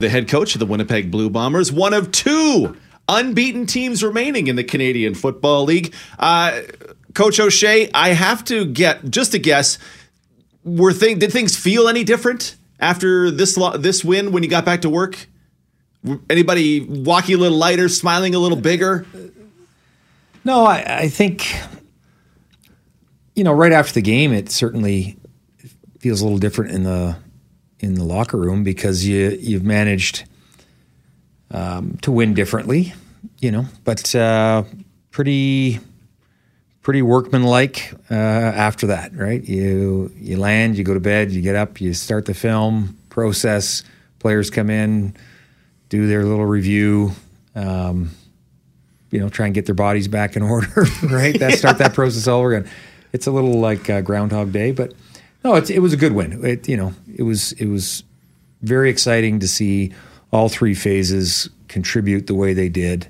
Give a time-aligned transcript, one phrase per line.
[0.00, 2.76] the head coach of the Winnipeg Blue Bombers, one of two
[3.08, 5.94] unbeaten teams remaining in the Canadian Football League.
[6.18, 6.62] Uh,
[7.14, 9.78] coach O'Shea, I have to get just a guess.
[10.64, 14.64] Were thing did things feel any different after this lo- this win when you got
[14.64, 15.26] back to work?
[16.30, 19.06] Anybody walking a little lighter, smiling a little bigger?
[20.44, 21.54] No, I, I think
[23.34, 25.18] you know right after the game, it certainly
[25.98, 27.16] feels a little different in the
[27.80, 30.24] in the locker room because you you've managed
[31.50, 32.94] um, to win differently,
[33.38, 34.62] you know, but uh,
[35.10, 35.80] pretty
[36.82, 39.42] pretty workmanlike uh, after that, right?
[39.44, 43.82] You you land, you go to bed, you get up, you start the film process.
[44.18, 45.16] Players come in,
[45.88, 47.12] do their little review.
[47.54, 48.10] Um,
[49.10, 51.38] you know, try and get their bodies back in order, right?
[51.38, 52.70] That start that process all over again.
[53.12, 54.92] It's a little like uh, Groundhog Day, but
[55.44, 56.44] no, it, it was a good win.
[56.44, 58.04] It, you know, it was it was
[58.62, 59.92] very exciting to see
[60.32, 63.08] all three phases contribute the way they did.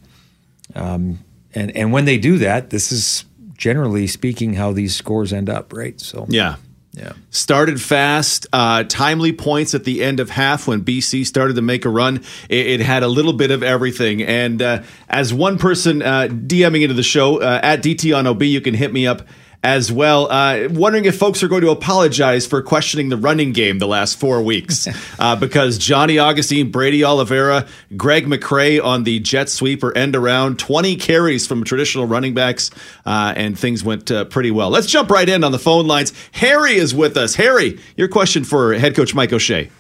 [0.75, 1.21] Um,
[1.55, 3.25] and and when they do that, this is
[3.57, 6.01] generally speaking how these scores end up, right?
[6.01, 6.57] So Yeah.
[6.93, 7.13] yeah.
[7.31, 11.85] Started fast, uh, timely points at the end of half when BC started to make
[11.85, 12.23] a run.
[12.49, 14.23] It, it had a little bit of everything.
[14.23, 18.45] And uh, as one person uh, DMing into the show uh, at DT on OB,
[18.45, 19.23] you can hit me up
[19.63, 20.31] as well.
[20.31, 24.19] Uh, wondering if folks are going to apologize for questioning the running game the last
[24.19, 27.67] four weeks uh, because Johnny Augustine, Brady Oliveira,
[27.97, 32.71] Greg McCrae on the jet sweep or end around, 20 carries from traditional running backs,
[33.05, 34.71] uh, and things went uh, pretty well.
[34.71, 36.13] Let's jump right in on the phone lines.
[36.33, 37.35] Harry is with us.
[37.35, 39.71] Harry, your question for head coach Mike O'Shea.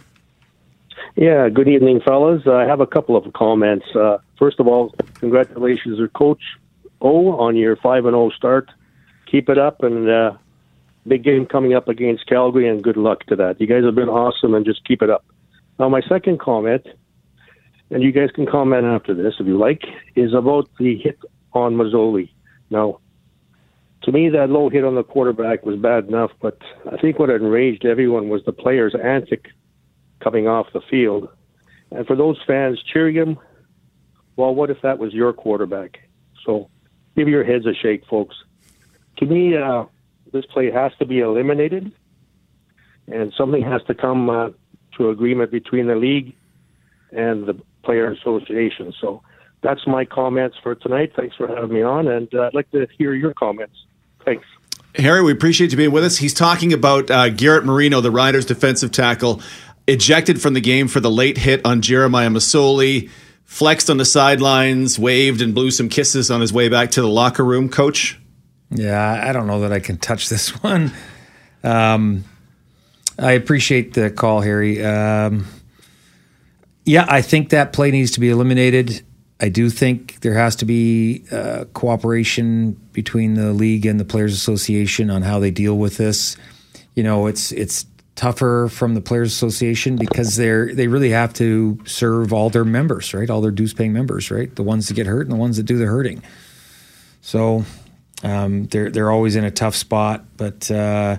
[1.16, 2.46] Yeah, good evening, fellas.
[2.46, 3.84] I have a couple of comments.
[3.94, 6.40] Uh, first of all, congratulations to Coach
[7.00, 8.70] O on your 5 and 0 start.
[9.30, 10.32] Keep it up, and uh,
[11.06, 13.60] big game coming up against Calgary, and good luck to that.
[13.60, 15.24] You guys have been awesome, and just keep it up.
[15.78, 16.86] Now, my second comment,
[17.90, 19.82] and you guys can comment after this if you like,
[20.16, 21.18] is about the hit
[21.52, 22.30] on Masoli.
[22.70, 23.00] Now,
[24.02, 26.58] to me, that low hit on the quarterback was bad enough, but
[26.90, 29.48] I think what enraged everyone was the players' antic
[30.20, 31.28] coming off the field.
[31.90, 33.38] And for those fans cheering him,
[34.36, 35.98] well, what if that was your quarterback?
[36.46, 36.70] So
[37.16, 38.36] give your heads a shake, folks.
[39.20, 39.84] To me, uh,
[40.32, 41.92] this play has to be eliminated,
[43.06, 44.50] and something has to come uh,
[44.96, 46.34] to agreement between the league
[47.12, 48.92] and the player association.
[49.00, 49.22] So
[49.62, 51.12] that's my comments for tonight.
[51.14, 53.76] Thanks for having me on, and uh, I'd like to hear your comments.
[54.24, 54.44] Thanks.
[54.94, 56.16] Harry, we appreciate you being with us.
[56.16, 59.40] He's talking about uh, Garrett Marino, the Riders' defensive tackle,
[59.86, 63.10] ejected from the game for the late hit on Jeremiah Masoli,
[63.44, 67.08] flexed on the sidelines, waved and blew some kisses on his way back to the
[67.08, 67.68] locker room.
[67.68, 68.20] Coach,
[68.70, 70.92] Yeah, I don't know that I can touch this one.
[71.62, 72.24] Um,
[73.18, 74.82] I appreciate the call, Harry.
[74.84, 75.46] Um,
[76.84, 79.02] yeah, I think that play needs to be eliminated.
[79.40, 84.34] I do think there has to be uh, cooperation between the league and the Players
[84.34, 86.36] Association on how they deal with this.
[86.94, 87.86] You know, it's it's
[88.16, 93.14] tougher from the Players Association because they're they really have to serve all their members,
[93.14, 93.30] right?
[93.30, 94.54] All their dues paying members, right?
[94.54, 96.22] The ones that get hurt and the ones that do the hurting.
[97.22, 97.64] So
[98.22, 101.16] um, they're they're always in a tough spot, but uh,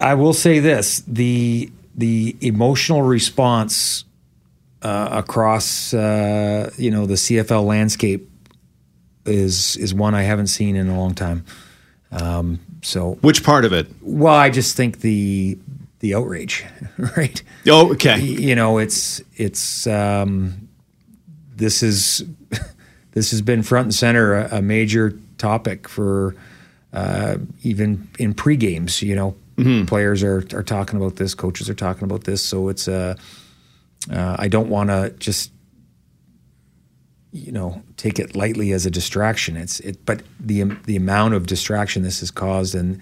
[0.00, 4.04] I will say this: the the emotional response
[4.82, 8.28] uh, across uh, you know the CFL landscape
[9.24, 11.44] is is one I haven't seen in a long time.
[12.10, 13.88] Um, so, which part of it?
[14.02, 15.58] well, I just think the
[16.00, 16.64] the outrage,
[17.16, 17.42] right?
[17.66, 18.20] Oh, okay.
[18.20, 20.68] you know it's it's um,
[21.54, 22.24] this is
[23.14, 26.36] this has been front and center a, a major topic for
[26.92, 29.34] uh, even in pre games you know.
[29.86, 33.14] Players are are talking about this coaches are talking about this so it's uh,
[34.12, 35.52] uh, I don't want to just
[37.30, 39.56] you know take it lightly as a distraction.
[39.56, 43.00] It's it but the the amount of distraction this has caused and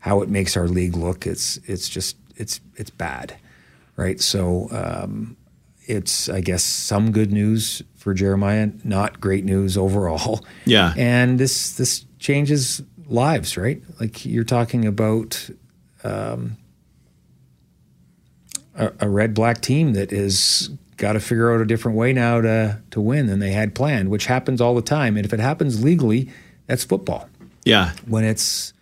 [0.00, 3.36] how it makes our league look it's it's just it's it's bad
[3.96, 4.20] right?
[4.20, 5.36] So um,
[5.86, 10.44] it's I guess some good news for Jeremiah, not great news overall.
[10.64, 10.94] Yeah.
[10.96, 13.82] And this this changes lives, right?
[14.00, 15.50] Like you're talking about
[16.02, 16.56] um,
[18.74, 22.40] a, a red black team that has got to figure out a different way now
[22.40, 25.16] to to win than they had planned, which happens all the time.
[25.16, 26.30] And if it happens legally,
[26.66, 27.28] that's football.
[27.64, 27.92] Yeah.
[28.06, 28.72] When it's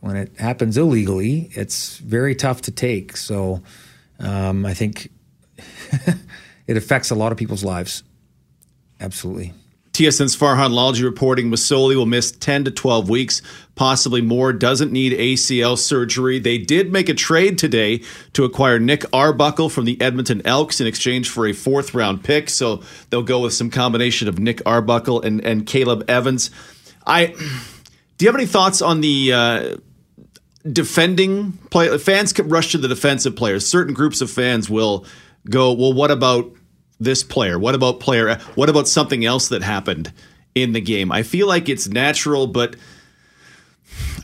[0.00, 3.16] when it happens illegally, it's very tough to take.
[3.16, 3.62] So
[4.18, 5.10] um, I think
[6.70, 8.04] it affects a lot of people's lives.
[9.00, 9.52] Absolutely.
[9.92, 13.42] TSN's Farhan Lalji reporting Masoli will miss 10 to 12 weeks,
[13.74, 14.52] possibly more.
[14.52, 16.38] Doesn't need ACL surgery.
[16.38, 18.02] They did make a trade today
[18.34, 22.48] to acquire Nick Arbuckle from the Edmonton Elks in exchange for a fourth round pick.
[22.48, 26.52] So they'll go with some combination of Nick Arbuckle and, and Caleb Evans.
[27.04, 27.34] I
[28.16, 29.76] do you have any thoughts on the uh,
[30.70, 31.98] defending play?
[31.98, 33.66] Fans can rush to the defensive players.
[33.66, 35.04] Certain groups of fans will
[35.48, 36.52] go, well, what about
[37.00, 37.58] this player?
[37.58, 38.36] What about player?
[38.54, 40.12] What about something else that happened
[40.54, 41.10] in the game?
[41.10, 42.76] I feel like it's natural, but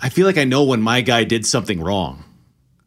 [0.02, 2.23] I feel like I know when my guy did something wrong.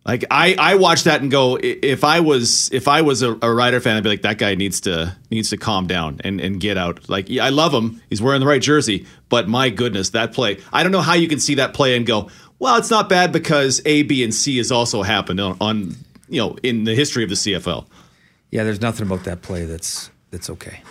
[0.06, 3.54] Like I, I watch that and go, if I was if I was a, a
[3.54, 6.60] Rider fan, I'd be like, that guy needs to needs to calm down and, and
[6.60, 7.10] get out.
[7.10, 10.60] Like I love him, he's wearing the right jersey, but my goodness, that play.
[10.72, 13.32] I don't know how you can see that play and go, well, it's not bad
[13.32, 15.96] because A, B, and C has also happened on, on
[16.28, 17.86] you know in the history of the CFL.
[18.52, 20.82] Yeah, there's nothing about that play that's that's okay.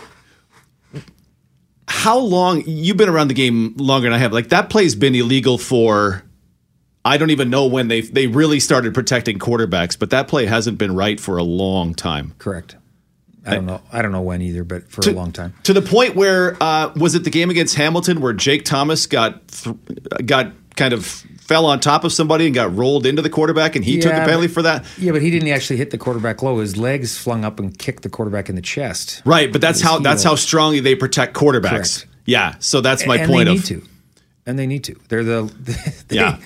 [1.89, 4.33] How long you've been around the game longer than I have?
[4.33, 6.23] Like that play's been illegal for
[7.05, 10.79] I don't even know when they they really started protecting quarterbacks, but that play hasn't
[10.79, 12.35] been right for a long time.
[12.39, 12.77] Correct.
[13.47, 13.81] I don't know.
[13.91, 15.55] I don't know when either, but for to, a long time.
[15.63, 19.49] To the point where uh, was it the game against Hamilton where Jake Thomas got
[19.49, 19.77] th-
[20.27, 23.85] got kind of fell on top of somebody and got rolled into the quarterback, and
[23.85, 24.85] he yeah, took the penalty but, for that.
[24.99, 26.59] Yeah, but he didn't actually hit the quarterback low.
[26.59, 29.23] His legs flung up and kicked the quarterback in the chest.
[29.25, 30.01] Right, but that's how heel.
[30.01, 31.71] that's how strongly they protect quarterbacks.
[31.71, 32.07] Correct.
[32.25, 33.47] Yeah, so that's my and point.
[33.47, 33.89] They of, need to,
[34.47, 34.95] and they need to.
[35.09, 35.43] They're the
[36.09, 36.39] they, yeah.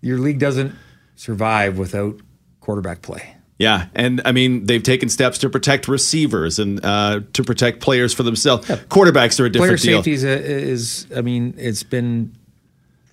[0.00, 0.74] Your league doesn't
[1.16, 2.20] survive without
[2.60, 3.36] quarterback play.
[3.58, 8.14] Yeah, and I mean they've taken steps to protect receivers and uh, to protect players
[8.14, 8.66] for themselves.
[8.66, 8.76] Yeah.
[8.76, 9.98] Quarterbacks are a different Player deal.
[9.98, 12.34] safety is, is, I mean, it's been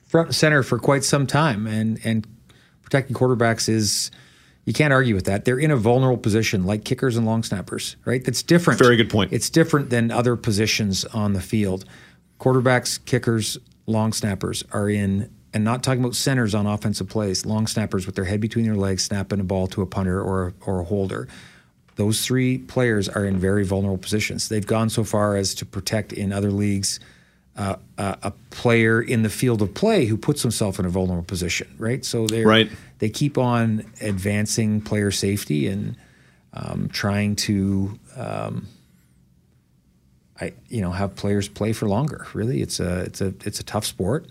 [0.07, 2.27] front and center for quite some time, and and
[2.81, 4.11] protecting quarterbacks is
[4.65, 5.45] you can't argue with that.
[5.45, 8.23] They're in a vulnerable position, like kickers and long snappers, right?
[8.23, 8.79] That's different.
[8.79, 9.31] Very good point.
[9.31, 11.85] It's different than other positions on the field.
[12.39, 17.65] Quarterbacks, kickers, long snappers are in and not talking about centers on offensive plays, long
[17.65, 20.81] snappers with their head between their legs, snapping a ball to a punter or, or
[20.81, 21.27] a holder.
[21.95, 24.49] Those three players are in very vulnerable positions.
[24.49, 26.99] They've gone so far as to protect in other leagues
[27.57, 31.67] uh, a player in the field of play who puts himself in a vulnerable position,
[31.77, 32.05] right?
[32.05, 32.69] So they right.
[32.99, 35.97] they keep on advancing player safety and
[36.53, 38.67] um, trying to, um,
[40.39, 42.27] I you know, have players play for longer.
[42.33, 44.27] Really, it's a it's a it's a tough sport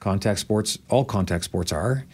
[0.00, 2.04] contact sports, all contact sports are.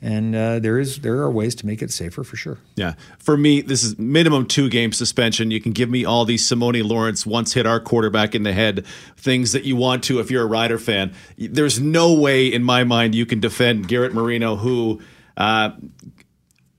[0.00, 2.58] And uh, there is there are ways to make it safer for sure.
[2.76, 5.50] Yeah, for me, this is minimum two game suspension.
[5.50, 8.86] You can give me all these Simoni Lawrence once hit our quarterback in the head
[9.16, 11.12] things that you want to if you're a Rider fan.
[11.36, 15.00] There's no way in my mind you can defend Garrett Marino, who
[15.36, 15.70] uh,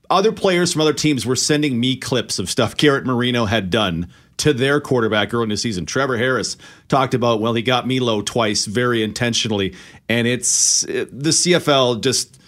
[0.08, 4.10] other players from other teams were sending me clips of stuff Garrett Marino had done
[4.38, 5.84] to their quarterback early in the season.
[5.84, 6.56] Trevor Harris
[6.88, 9.74] talked about, well, he got me low twice very intentionally.
[10.08, 12.39] And it's it, the CFL just,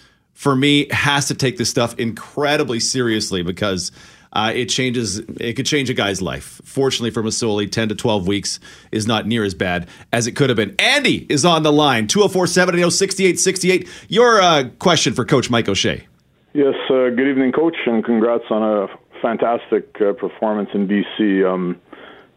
[0.43, 3.93] for me, has to take this stuff incredibly seriously because
[4.33, 6.59] uh, it changes, it could change a guy's life.
[6.65, 8.59] Fortunately for Masoli, 10 to 12 weeks
[8.91, 10.75] is not near as bad as it could have been.
[10.79, 13.89] Andy is on the line, 204 780 6868.
[14.09, 16.05] Your uh, question for Coach Mike O'Shea.
[16.51, 18.87] Yes, uh, good evening, Coach, and congrats on a
[19.21, 21.49] fantastic uh, performance in BC.
[21.49, 21.79] Um,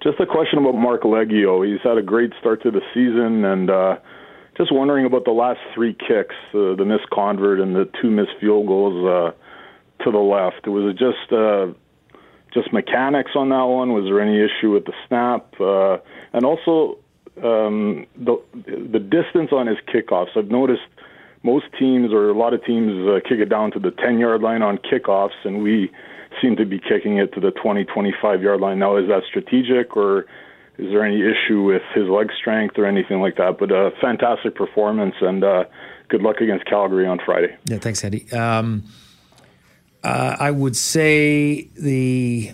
[0.00, 3.68] just a question about Marc Liegghio He's had a great start to the season, and
[3.68, 3.96] uh,
[4.56, 8.32] just wondering about the last three kicks, uh, the missed convert and the two missed
[8.40, 10.66] field goals uh, to the left.
[10.66, 11.66] Was it just uh,
[12.54, 13.92] just mechanics on that one?
[13.92, 15.46] Was there any issue with the snap?
[15.60, 15.98] Uh,
[16.32, 16.98] and also
[17.42, 20.36] um, the the distance on his kickoffs.
[20.36, 20.82] I've noticed
[21.42, 24.42] most teams or a lot of teams uh, kick it down to the 10 yard
[24.42, 25.90] line on kickoffs, and we
[26.40, 28.78] seem to be kicking it to the 20, 25 yard line.
[28.78, 30.26] Now, is that strategic or
[30.78, 33.58] is there any issue with his leg strength or anything like that?
[33.58, 35.64] But a fantastic performance and uh,
[36.08, 37.56] good luck against Calgary on Friday.
[37.64, 38.30] Yeah, thanks, Eddie.
[38.32, 38.84] Um,
[40.04, 42.52] uh, I would say the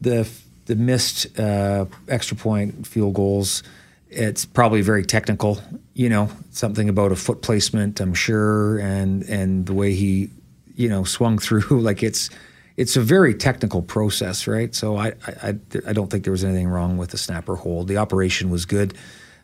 [0.00, 0.28] the
[0.66, 3.62] the missed uh, extra point field goals.
[4.10, 5.60] It's probably very technical,
[5.92, 10.30] you know, something about a foot placement, I'm sure, and and the way he
[10.74, 12.30] you know swung through like it's
[12.78, 14.72] it's a very technical process, right?
[14.72, 17.88] So I, I, I don't think there was anything wrong with the snapper hold.
[17.88, 18.96] The operation was good.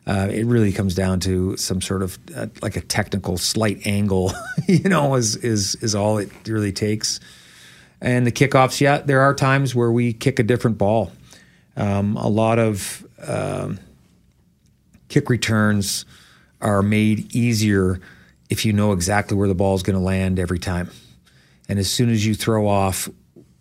[0.07, 4.31] Uh, it really comes down to some sort of uh, like a technical slight angle,
[4.69, 7.19] you know, is is is all it really takes.
[7.99, 11.11] And the kickoffs, yeah, there are times where we kick a different ball.
[11.75, 13.79] Um, a lot of um,
[15.09, 16.05] kick returns
[16.61, 17.99] are made easier
[18.49, 20.89] if you know exactly where the ball is going to land every time.
[21.67, 23.09] And as soon as you throw off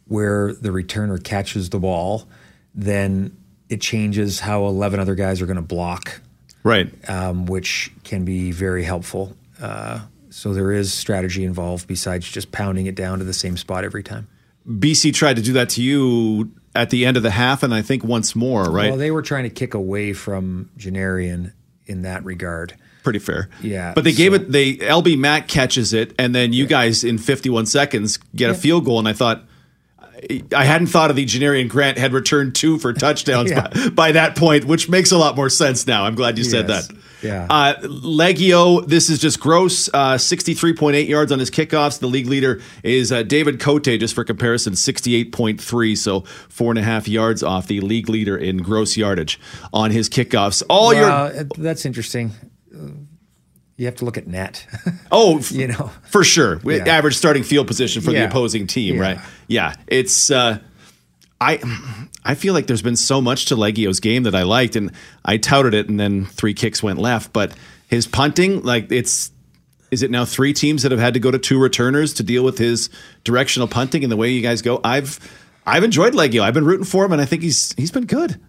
[0.06, 2.26] where the returner catches the ball,
[2.74, 3.36] then
[3.68, 6.20] it changes how 11 other guys are going to block,
[6.62, 6.92] Right.
[7.08, 9.36] um, which can be very helpful.
[9.60, 13.84] Uh, so there is strategy involved besides just pounding it down to the same spot
[13.84, 14.26] every time.
[14.68, 17.82] BC tried to do that to you at the end of the half, and I
[17.82, 18.88] think once more, right?
[18.90, 21.52] Well, they were trying to kick away from Janarion
[21.86, 22.74] in that regard.
[23.04, 23.48] Pretty fair.
[23.62, 27.04] Yeah, But they gave so- it, they, LB Mack catches it, and then you guys
[27.04, 29.44] in 51 seconds get a field goal, and I thought,
[30.56, 33.68] I hadn't thought of the Janarion Grant had returned two for touchdowns Yeah.
[33.68, 36.04] by, by that point, which makes a lot more sense now.
[36.04, 36.88] I'm glad you said Yes.
[36.88, 36.96] that.
[37.22, 37.46] Yeah.
[37.48, 39.88] Uh, Liegghio, this is just gross.
[39.94, 41.98] Uh, 63.8 yards on his kickoffs.
[41.98, 45.96] The league leader is uh, David Cote, just for comparison, 68.3.
[45.96, 49.40] So four and a half yards off the league leader in gross yardage
[49.72, 50.62] on his kickoffs.
[50.68, 52.32] All your uh, that's interesting.
[53.76, 54.66] You have to look at net.
[55.10, 55.90] Oh, You know.
[56.04, 56.60] for sure.
[56.64, 56.84] Yeah.
[56.86, 59.00] Average starting field position for the opposing team, Yeah.
[59.02, 59.18] right?
[59.48, 60.30] Yeah, it's.
[60.30, 60.58] Uh,
[61.40, 61.60] I
[62.24, 64.92] I feel like there's been so much to Liegghio's game that I liked, and
[65.24, 67.32] I touted it, and then three kicks went left.
[67.32, 67.52] But
[67.88, 69.30] his punting, like it's.
[69.90, 72.42] Is it now three teams that have had to go to two returners to deal
[72.42, 72.88] with his
[73.22, 74.80] directional punting and the way you guys go?
[74.82, 75.18] I've
[75.66, 76.40] I've enjoyed Legio.
[76.42, 78.40] I've been rooting for him, and I think he's he's been good.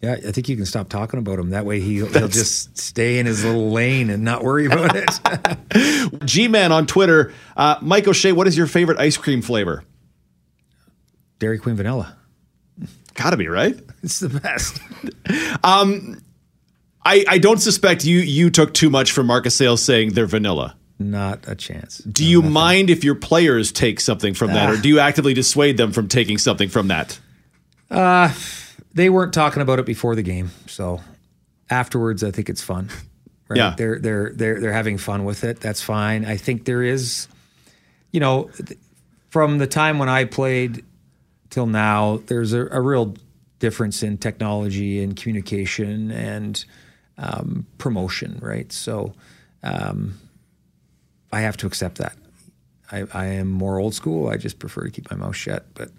[0.00, 1.50] Yeah, I think you can stop talking about him.
[1.50, 6.24] That way he, he'll just stay in his little lane and not worry about it.
[6.24, 9.84] G Man on Twitter, uh, Mike O'Shea, what is your favorite ice cream flavor?
[11.38, 12.16] Dairy Queen vanilla.
[13.14, 13.78] Got to be right.
[14.02, 14.80] It's the best.
[15.62, 20.76] I, I don't suspect you you took too much from Marcus Sayles saying they're vanilla.
[20.98, 21.98] Not a chance.
[21.98, 24.80] Do you mind if your players take something from that, or Ah.
[24.80, 27.18] do you actively dissuade them from taking something from that?
[28.92, 31.00] They weren't talking about it before the game, so
[31.68, 32.88] afterwards, I think it's fun.
[33.48, 33.56] Right?
[33.56, 33.74] Yeah.
[33.76, 35.58] they're they're they're they're having fun with it.
[35.58, 36.24] That's fine.
[36.24, 37.26] I think there is,
[38.12, 38.78] you know, th-
[39.30, 40.84] from the time when I played
[41.50, 43.16] till now, there's a, a real
[43.58, 46.64] difference in technology and communication and
[47.18, 48.70] um, promotion, right?
[48.70, 49.14] So
[49.64, 50.20] um,
[51.32, 52.14] I have to accept that.
[52.92, 54.28] I, I am more old school.
[54.28, 55.66] I just prefer to keep my mouth shut.
[55.74, 55.90] But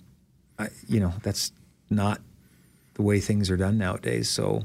[0.57, 1.51] I, you know, that's
[1.89, 2.21] not
[2.95, 4.29] the way things are done nowadays.
[4.29, 4.63] So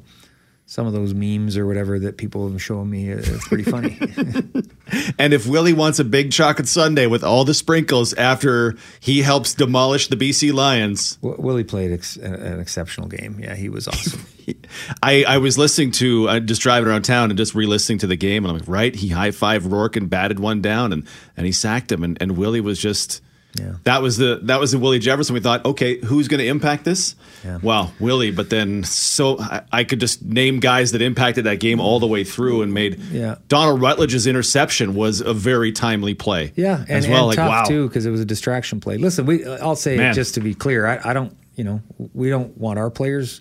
[0.66, 3.98] some of those memes or whatever that people have shown me, it's pretty funny.
[5.18, 9.54] And if Willie wants a big chocolate sundae with all the sprinkles after he helps
[9.54, 13.38] demolish the BC Lions, W- Willie played ex- an exceptional game.
[13.40, 14.24] Yeah, he was awesome.
[15.02, 18.16] I, I was listening to uh, just driving around town and just re-listening to the
[18.16, 21.06] game, and I'm like, right, he high fived Rourke and batted one down, and
[21.36, 23.22] and he sacked him, and, and Willie was just.
[23.58, 23.74] Yeah.
[23.84, 25.34] That was the that was the Willie Jefferson.
[25.34, 27.14] We thought, okay, who's going to impact this?
[27.44, 27.58] Yeah.
[27.62, 31.80] Well, Willie, but then so I, I could just name guys that impacted that game
[31.80, 32.98] all the way through and made.
[33.10, 33.36] Yeah.
[33.48, 36.52] Donald Rutledge's interception was a very timely play.
[36.56, 37.18] Yeah, and, as well.
[37.18, 38.98] and like tough wow, too because it was a distraction play.
[38.98, 40.10] Listen, we I'll say Man.
[40.10, 40.86] it just to be clear.
[40.86, 41.80] I, I don't, you know,
[42.12, 43.40] we don't want our players,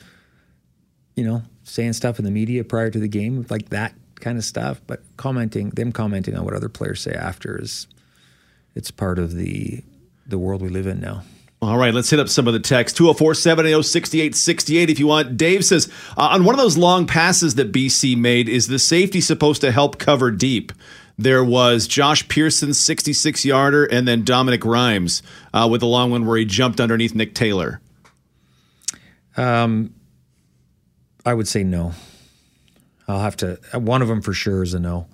[1.16, 4.44] you know, saying stuff in the media prior to the game like that kind of
[4.44, 4.82] stuff.
[4.88, 7.88] But commenting, them commenting on what other players say after is,
[8.76, 9.84] it's part of the
[10.26, 11.24] the world we live in now.
[11.62, 12.98] All right, let's hit up some of the text.
[12.98, 15.38] 204 780 6868 if you want.
[15.38, 19.22] Dave says, uh, on one of those long passes that BC made, is the safety
[19.22, 20.72] supposed to help cover deep?
[21.18, 26.26] There was Josh Pearson's 66 yarder and then Dominique Rhymes uh, with the long one
[26.26, 27.80] where he jumped underneath Nick Taylor.
[29.38, 29.96] Um,
[31.26, 31.94] I would say no.
[33.08, 33.60] I'll have to.
[33.74, 35.08] One of them for sure is a no.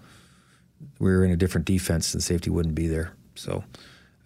[0.99, 3.13] We were in a different defense, and safety wouldn't be there.
[3.35, 3.63] So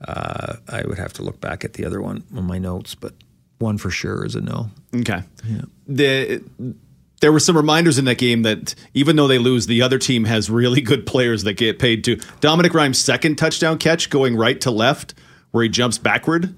[0.07, 3.13] uh, I would have to look back at the other one on my notes, but
[3.59, 4.69] one for sure is a no.
[4.93, 5.23] Okay.
[5.87, 6.43] The,
[7.21, 10.25] there were some reminders in that game that even though they lose, the other team
[10.25, 12.17] has really good players that get paid to.
[12.41, 15.13] Dominique Rhymes' second touchdown catch going right to left
[15.51, 16.53] where he jumps backward.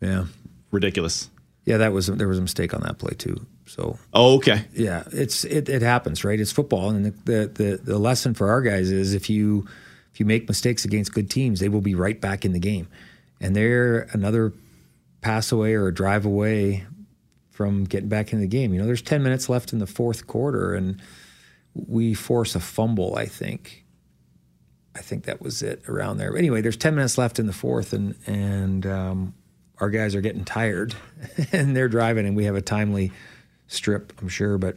[0.00, 0.26] Yeah,
[0.70, 1.30] Ridiculous.
[1.64, 1.78] yeah.
[1.78, 3.46] That was there was a mistake on that play too.
[3.66, 4.64] So Oh, okay.
[4.74, 6.38] yeah, it's it, it happens, right?
[6.40, 9.66] It's football, and the the the lesson for our guys is if you
[10.20, 12.88] you make mistakes against good teams, they will be right back in the game,
[13.40, 14.52] and they're another
[15.20, 16.86] pass away or a drive away
[17.50, 18.72] from getting back in the game.
[18.72, 21.00] You know, there's 10 minutes left in the fourth quarter, and
[21.74, 23.16] we force a fumble.
[23.16, 23.84] I think.
[24.94, 26.32] I think that was it around there.
[26.32, 29.34] But anyway, there's 10 minutes left in the fourth, and and um,
[29.78, 30.94] our guys are getting tired,
[31.52, 33.12] and they're driving, and we have a timely
[33.66, 34.76] strip, I'm sure, but.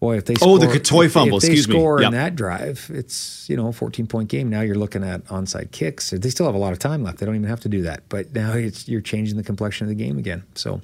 [0.00, 1.74] Boy, if they Oh, the score- Katoy if- fumble, if they excuse me.
[1.74, 2.06] score Yep.
[2.08, 4.48] in that drive, it's you know a 14 point game.
[4.48, 6.10] Now you're looking at onside kicks.
[6.10, 7.18] They still have a lot of time left.
[7.18, 8.04] They don't even have to do that.
[8.08, 10.42] But now it's you're changing the complexion of the game again.
[10.54, 10.80] So,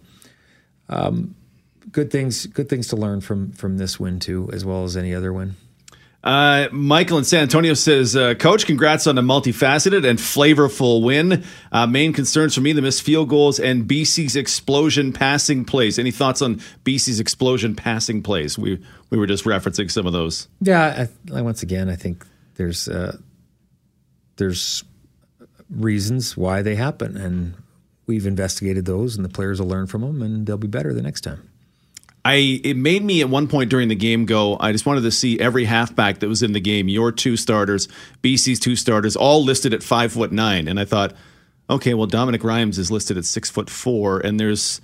[0.90, 1.34] um,
[1.92, 5.14] good things good things to learn from from this win too, as well as any
[5.14, 5.54] other win.
[6.24, 11.44] Uh, Michael in San Antonio says, uh, Coach, congrats on a multifaceted and flavorful win.
[11.70, 15.98] Uh, main concerns for me the missed field goals and BC's explosion passing plays.
[15.98, 18.58] Any thoughts on BC's explosion passing plays?
[18.58, 20.48] We we were just referencing some of those.
[20.60, 23.16] Yeah, I, once again, I think there's uh,
[24.36, 24.82] there's
[25.70, 27.54] reasons why they happen, and
[28.06, 31.02] we've investigated those, and the players will learn from them, and they'll be better the
[31.02, 31.48] next time.
[32.26, 34.56] I it made me at one point during the game go.
[34.58, 36.88] I just wanted to see every halfback that was in the game.
[36.88, 37.86] Your two starters,
[38.20, 41.14] BC's two starters, all listed at five foot nine, and I thought,
[41.70, 44.80] okay, well Dominique Rhymes is listed at six foot four, and there's.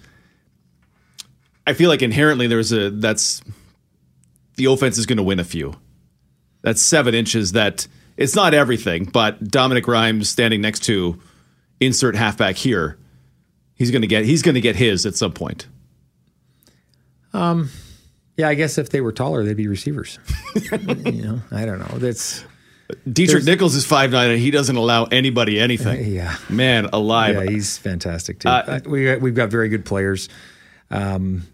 [1.67, 3.43] I feel like inherently there's a that's
[4.55, 5.75] the offense is going to win a few.
[6.63, 7.53] That's seven inches.
[7.53, 11.21] That it's not everything, but Dominique Rhymes standing next to
[11.81, 13.01] insert halfback here,
[13.75, 15.67] he's going to get he's going to get his at some point.
[17.35, 17.71] Um,
[18.37, 20.19] yeah, I guess if they were taller, they'd be receivers.
[20.73, 21.99] you know, I don't know.
[21.99, 22.45] That's
[23.11, 25.99] Deatrick Nichols is five nine, and he doesn't allow anybody anything.
[25.99, 27.35] Uh, yeah, man, alive.
[27.35, 28.49] Yeah, he's fantastic too.
[28.49, 30.29] Uh, we we've got very good players.
[30.91, 31.47] Um,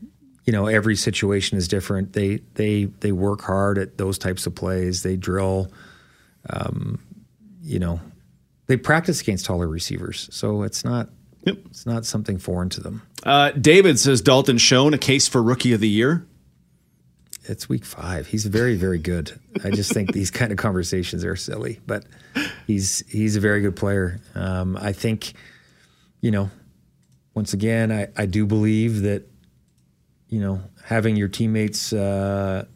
[0.44, 2.12] you know, every situation is different.
[2.12, 5.02] They they they work hard at those types of plays.
[5.02, 5.70] They drill.
[6.50, 7.00] Um,
[7.62, 8.00] you know,
[8.66, 11.10] they practice against taller receivers, so it's not
[11.48, 11.58] Yep.
[11.70, 13.02] It's not something foreign to them.
[13.22, 16.26] Uh, David says Dalton Schoen a case for rookie of the year.
[17.44, 18.26] It's week five.
[18.26, 19.38] He's very, very good.
[19.64, 22.04] I just think these kind of conversations are silly, but
[22.66, 24.20] he's he's a very good player.
[24.34, 25.32] Um, I think,
[26.20, 26.50] you know,
[27.32, 29.26] once again, I, I do believe that,
[30.28, 32.66] you know, having your teammates uh,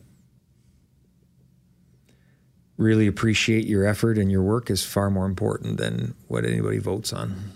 [2.79, 7.13] really appreciate your effort and your work is far more important than what anybody votes
[7.13, 7.53] on.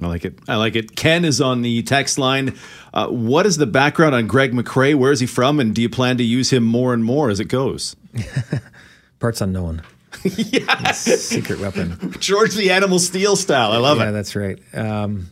[0.00, 0.38] I like it.
[0.48, 0.94] I like it.
[0.94, 2.56] Ken is on the text line.
[2.94, 4.94] Uh, what is the background on Greg McCrae?
[4.94, 5.58] Where is he from?
[5.58, 7.96] And do you plan to use him more and more as it goes?
[9.18, 9.82] Parts unknown.
[10.24, 10.92] yeah.
[10.92, 12.14] Secret weapon.
[12.20, 13.72] George the Animal Steele style.
[13.72, 14.06] I love yeah, it.
[14.06, 14.58] Yeah, that's right.
[14.72, 15.30] Um,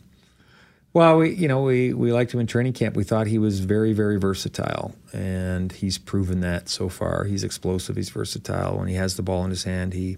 [0.93, 2.95] well, we you know we we liked him in training camp.
[2.95, 7.25] We thought he was very very versatile, and he's proven that so far.
[7.25, 7.95] He's explosive.
[7.95, 8.79] He's versatile.
[8.79, 10.17] When he has the ball in his hand, he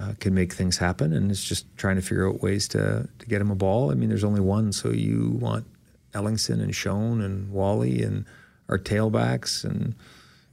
[0.00, 3.26] uh, can make things happen, and it's just trying to figure out ways to to
[3.26, 3.90] get him a ball.
[3.90, 5.66] I mean, there's only one, so you want
[6.12, 8.24] Ellingson and Schoen and Wally and
[8.68, 9.94] our tailbacks and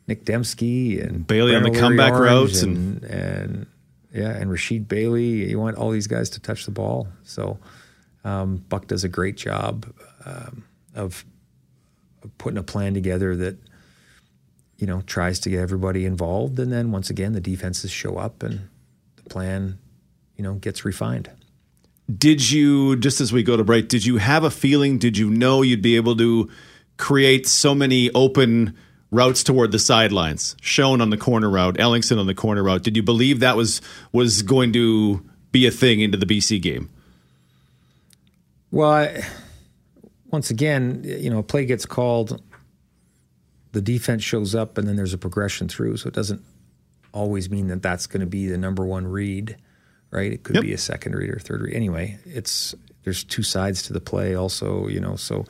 [0.08, 3.68] Nic Demski and Bailey on the comeback routes and, and, and
[4.14, 5.50] yeah, and Rasheed Bailey.
[5.50, 7.08] You want all these guys to touch the ball.
[7.24, 7.58] So
[8.24, 9.86] um, Buck does a great job
[10.26, 10.64] um,
[10.96, 11.24] of,
[12.24, 13.58] of putting a plan together that
[14.78, 18.44] you know tries to get everybody involved, and then once again the defenses show up
[18.44, 18.68] and
[19.30, 19.80] plan,
[20.36, 21.30] you know, gets refined.
[22.16, 23.90] Did you just as we go to break?
[23.90, 24.98] Did you have a feeling?
[24.98, 26.50] Did you know you'd be able to
[26.98, 28.78] create so many open
[29.12, 30.56] routes toward the sidelines?
[30.62, 32.84] Schoen on the corner route, Ellingson on the corner route.
[32.84, 33.82] Did you believe that was
[34.14, 36.90] was going to be a thing into the BC game?
[38.72, 39.26] Well, I,
[40.28, 42.42] once again, you know, a play gets called,
[43.72, 45.98] the defense shows up, and then there's a progression through.
[45.98, 46.42] So it doesn't
[47.14, 49.58] always mean that that's going to be the number one read,
[50.12, 50.32] right?
[50.32, 50.64] It could yep.
[50.64, 51.76] be a second read or third read.
[51.76, 55.16] Anyway, it's there's two sides to the play, also, you know.
[55.16, 55.46] So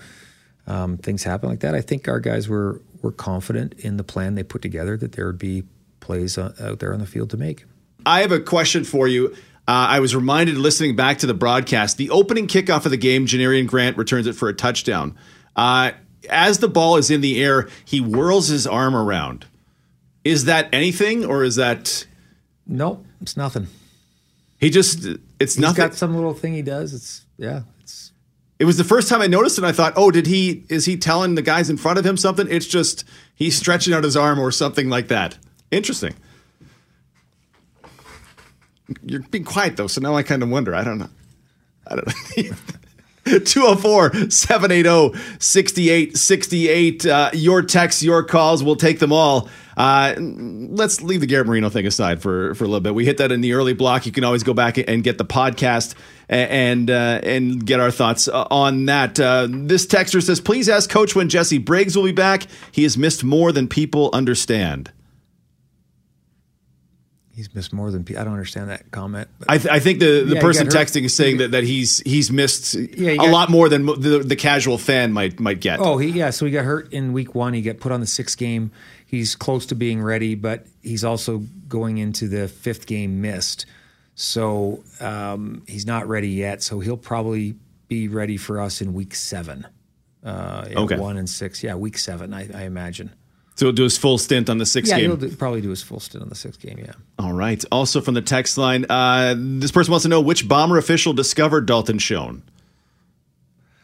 [0.68, 1.74] um, things happen like that.
[1.76, 5.28] I think our guys were were confident in the plan they put together that there
[5.28, 5.64] would be
[6.00, 7.66] plays uh, out there on the field to make.
[8.06, 9.36] I have a question for you.
[9.68, 13.26] Uh, I was reminded listening back to the broadcast, the opening kickoff of the game,
[13.26, 15.18] Janarion Grant returns it for a touchdown.
[15.58, 15.92] Uh,
[16.30, 19.46] as the ball is in the air, he whirls his arm around.
[20.24, 22.06] Is that anything, or is that?
[22.66, 23.68] No, it's nothing.
[24.60, 25.06] He just
[25.40, 25.78] it's He's nothing.
[25.78, 26.94] got some little thing he does.
[26.94, 27.62] It's yeah.
[27.82, 28.12] It's.
[28.60, 29.62] It was the first time I noticed it.
[29.62, 30.64] and I thought, oh, did he?
[30.68, 32.48] Is he telling the guys in front of him something?
[32.50, 33.04] It's just
[33.36, 35.38] he's stretching out his arm or something like that.
[35.72, 36.16] Interesting.
[39.04, 40.74] You're being quiet though, so now I kind of wonder.
[40.74, 41.10] I don't know.
[41.86, 42.44] I don't know.
[43.28, 47.06] 204 780 6868.
[47.06, 49.50] Uh, your texts, your calls, we'll take them all.
[49.76, 52.96] Uh, let's leave the Garrett Marino thing aside for, for a little bit.
[52.96, 54.08] We hit that in the early block.
[54.08, 55.94] You can always go back and get the podcast
[56.30, 59.20] and uh, and get our thoughts uh, on that.
[59.20, 62.48] Uh, this texter says, please ask Coach when Jesse Briggs will be back.
[62.72, 64.92] He has missed more than people understand.
[67.38, 69.28] He's missed more than I don't understand that comment.
[69.48, 72.32] I, th- I, think the, the yeah, person texting is saying that, that he's he's
[72.32, 75.80] missed yeah, he got, a lot more than the, the casual fan might might get.
[75.80, 76.32] Oh, he, yeah.
[76.32, 77.54] So he got hurt in week one.
[77.54, 78.72] He got put on the sixth game.
[79.06, 83.68] He's close to being ready, but he's also going into the fifth game missed.
[84.16, 86.64] So um, he's not ready yet.
[86.64, 87.54] So he'll probably
[87.88, 89.68] be ready for us in week seven.
[90.24, 90.98] Uh, okay.
[90.98, 91.64] One and six.
[91.64, 93.14] Yeah, week seven, I, I imagine.
[93.58, 95.10] So he'll do his full stint on the sixth Yeah, game.
[95.10, 96.78] he'll do, probably do his full stint on the sixth game.
[96.78, 96.94] Yeah.
[97.18, 97.64] All right.
[97.72, 101.66] Also from the text line, uh, this person wants to know which bomber official discovered
[101.66, 102.44] Dalton Schoen.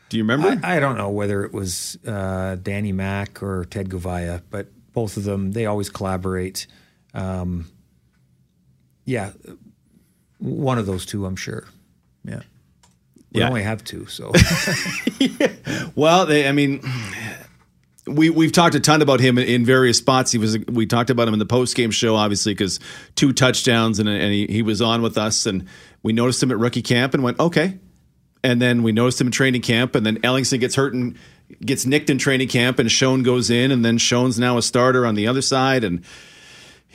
[0.09, 0.59] Do you remember?
[0.63, 5.17] I, I don't know whether it was uh, Danny Mack or Ted Goveia, but both
[5.17, 6.67] of them they always collaborate.
[7.15, 7.67] Um,
[9.05, 9.31] yeah,
[10.37, 11.65] one of those two, I'm sure.
[12.23, 12.41] Yeah,
[13.31, 13.47] we Yeah.
[13.49, 14.31] only have two, so
[15.95, 16.81] Well, they, I mean,
[18.05, 20.31] we we've talked a ton about him in, in various spots.
[20.31, 22.79] He was we talked about him in the post game show, obviously, because
[23.15, 25.67] two touchdowns and and he, he was on with us, and
[26.01, 27.79] we noticed him at rookie camp and went okay,
[28.43, 31.17] and then we noticed him in training camp, and then Ellingson gets hurt and
[31.65, 35.05] gets nicked in training camp, and Schoen goes in, and then Schoen's now a starter
[35.05, 36.03] on the other side, and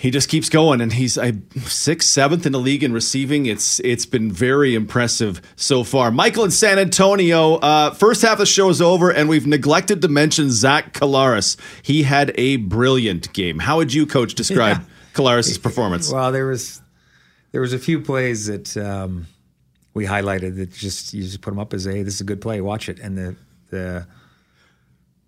[0.01, 1.33] he just keeps going and he's I,
[1.67, 3.47] sixth, seventh in the league in receiving.
[3.47, 6.13] It's it's been very impressive so far.
[6.13, 7.57] Michael in San Antonio.
[7.57, 11.57] Uh, first half of the show is over, and we've neglected to mention Zach Collaros.
[11.83, 13.59] He had a brilliant game.
[13.59, 14.79] How would you, coach, describe
[15.19, 15.57] Yeah.
[15.61, 16.13] Performance?
[16.13, 16.81] well, there was
[17.51, 19.27] there was a few plays that um,
[19.95, 22.41] we highlighted that just you just put them up as a this is a good
[22.41, 23.37] play, watch it, and the
[23.71, 24.07] the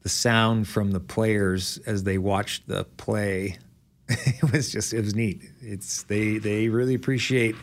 [0.05, 3.59] the sound from the players as they watched the play
[4.43, 5.41] it was just it was neat.
[5.61, 7.55] It's they they really appreciate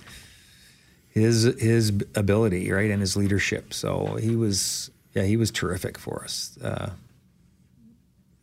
[1.10, 3.74] his his ability right and his leadership.
[3.74, 6.92] So he was yeah he was terrific for us uh,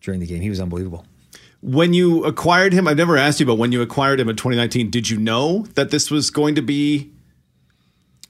[0.02, 0.42] during the game.
[0.42, 1.06] He was unbelievable.
[1.62, 4.90] When you acquired him, I've never asked you, but when you acquired him in 2019,
[4.90, 7.10] did you know that this was going to be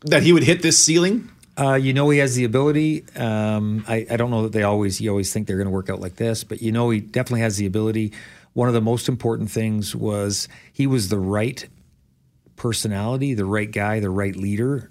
[0.03, 1.31] that he would hit this ceiling?
[1.59, 3.05] Uh, you know he has the ability.
[3.17, 5.91] Um, I, I don't know that they always you always think they're going to work
[5.91, 8.13] out like this, but you know he definitely has the ability.
[8.55, 11.69] One of the most important things was he was the right
[12.57, 14.91] personality, the right guy, the right leader,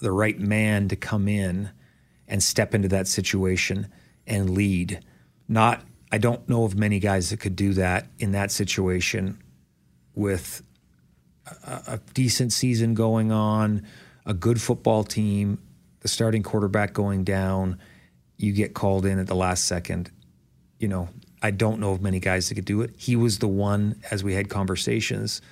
[0.00, 1.70] the right man to come in
[2.26, 3.88] and step into that situation
[4.26, 5.04] and lead.
[5.48, 9.42] Not I don't know of many guys that could do that in that situation
[10.14, 10.62] with
[11.64, 13.86] a decent season going on,
[14.26, 15.58] a good football team,
[16.00, 17.78] the starting quarterback going down,
[18.36, 20.10] you get called in at the last second.
[20.78, 21.08] You know,
[21.42, 22.94] I don't know of many guys that could do it.
[22.96, 25.42] He was the one, as we had conversations,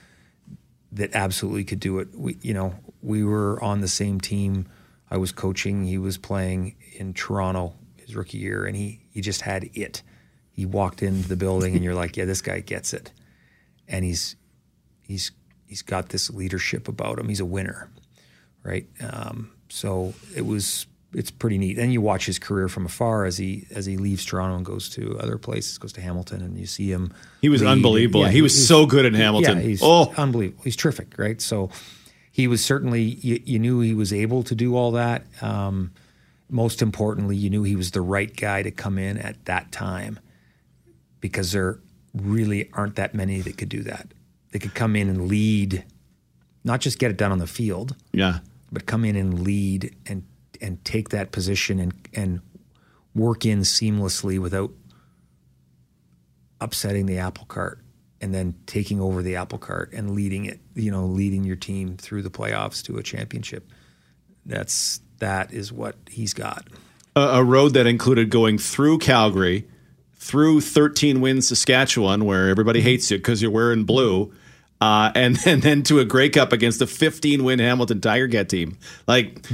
[0.92, 2.08] that absolutely could do it.
[2.14, 4.68] We, you know, we were on the same team.
[5.10, 5.84] I was coaching.
[5.84, 10.02] He was playing in Toronto his rookie year, and he he just had it.
[10.52, 13.12] He walked into the building, and you're like, yeah, this guy gets it,
[13.88, 14.36] and he's
[15.02, 15.32] he's
[15.66, 17.28] he's got this leadership about him.
[17.28, 17.90] He's a winner,
[18.62, 18.86] right?
[19.00, 21.76] Um, so it was it's pretty neat.
[21.76, 24.88] Then you watch his career from afar as he as he leaves Toronto and goes
[24.90, 27.12] to other places, goes to Hamilton, and you see him.
[27.40, 27.70] He was lead.
[27.70, 28.24] unbelievable.
[28.26, 29.58] he was he's- so good in Hamilton.
[29.58, 30.62] Yeah, he's oh, unbelievable.
[30.62, 31.40] He's terrific, right?
[31.40, 31.70] So
[32.30, 35.24] he was certainly you, you knew he was able to do all that.
[35.42, 35.92] Um,
[36.48, 40.18] most importantly, you knew he was the right guy to come in at that time
[41.20, 41.78] because there
[42.14, 44.08] really aren't that many that could do that.
[44.52, 45.84] They could come in and lead,
[46.64, 48.40] not just get it done on the field, yeah.
[48.72, 50.24] but come in and lead and
[50.60, 52.40] and take that position and and
[53.14, 54.70] work in seamlessly without
[56.60, 57.80] upsetting the apple cart
[58.20, 61.96] and then taking over the apple cart and leading it, you know, leading your team
[61.96, 63.70] through the playoffs to a championship.
[64.44, 66.66] That's that is what he's got.
[67.16, 69.68] a, a road that included going through Calgary,
[70.14, 74.32] through 13 wins Saskatchewan, where everybody hates you because you're wearing blue,
[74.80, 78.48] uh, and, and then to a Grey Cup against a 15 win Hamilton Tiger Cat
[78.48, 78.78] team.
[79.06, 79.46] Like,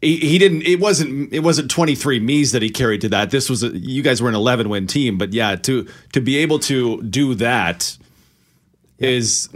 [0.00, 0.62] he, he didn't.
[0.62, 1.32] It wasn't.
[1.32, 3.30] It wasn't 23 me's that he carried to that.
[3.30, 3.62] This was.
[3.62, 7.02] A, you guys were an 11 win team, but yeah, to to be able to
[7.02, 7.96] do that
[8.98, 9.48] is.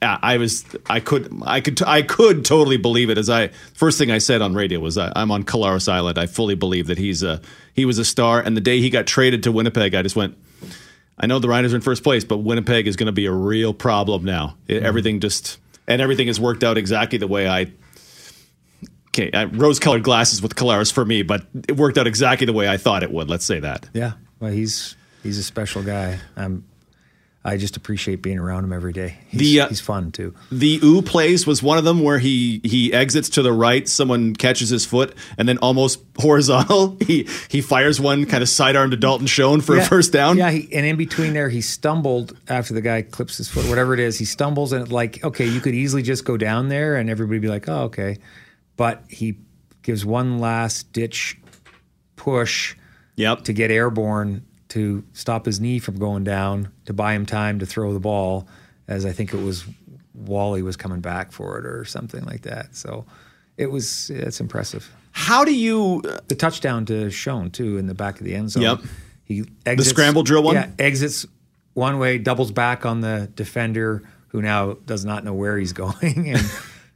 [0.00, 0.64] yeah, I was.
[0.88, 1.32] I could.
[1.44, 1.82] I could.
[1.82, 3.18] I could totally believe it.
[3.18, 6.16] As I first thing I said on radio was, I, I'm on Collaros Island.
[6.16, 7.40] I fully believe that he's a.
[7.74, 8.40] He was a star.
[8.40, 10.36] And the day he got traded to Winnipeg, I just went.
[11.18, 13.32] I know the Riders are in first place, but Winnipeg is going to be a
[13.32, 14.56] real problem now.
[14.68, 14.86] It, mm-hmm.
[14.86, 17.72] Everything just and everything has worked out exactly the way I.
[19.14, 22.66] Okay, uh, rose-colored glasses with Collaros for me, but it worked out exactly the way
[22.66, 23.28] I thought it would.
[23.28, 23.88] Let's say that.
[23.92, 26.18] Yeah, well, he's he's a special guy.
[26.36, 26.64] I'm.
[27.44, 29.18] I just appreciate being around him every day.
[29.26, 30.32] He's, The, uh, he's fun too.
[30.52, 34.36] The ooh plays was one of them where he he exits to the right, someone
[34.36, 38.96] catches his foot, and then almost horizontal, he he fires one kind of sidearm to
[38.96, 40.38] Dalton Schoen for a first down.
[40.38, 43.92] Yeah, he, and in between there, he stumbled after the guy clips his foot, whatever
[43.92, 44.18] it is.
[44.20, 47.40] He stumbles, and it like, okay, you could easily just go down there, and everybody
[47.40, 48.18] be like, oh, okay.
[48.76, 49.36] But he
[49.82, 51.38] gives one last ditch
[52.16, 52.74] push
[53.16, 53.44] Yep.
[53.44, 57.66] to get airborne to stop his knee from going down to buy him time to
[57.66, 58.48] throw the ball,
[58.88, 59.64] as I think it was
[60.14, 62.74] Wally was coming back for it or something like that.
[62.74, 63.04] So
[63.58, 64.90] it was it's impressive.
[65.10, 66.00] How do you?
[66.08, 68.62] Uh, the touchdown to Schoen too in the back of the end zone.
[68.62, 68.80] Yep.
[69.24, 70.54] He exits, scramble drill one?
[70.54, 71.26] Yeah, exits
[71.74, 76.30] one way, doubles back on the defender who now does not know where he's going
[76.30, 76.50] and